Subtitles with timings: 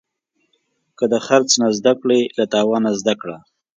[0.97, 3.37] که د خرڅ نه زده کړې، له تاوانه زده کړه.